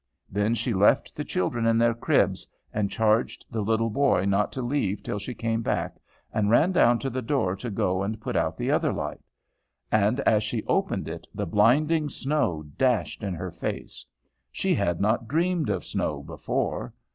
[0.31, 4.63] Then she left the children in their cribs, and charged the little boy not to
[4.63, 5.97] leave till she came back,
[6.33, 9.21] and ran down to the door to go and put out the other light,
[9.91, 14.03] and as she opened it the blinding snow dashed in her face.
[14.51, 16.95] She had not dreamed of snow before.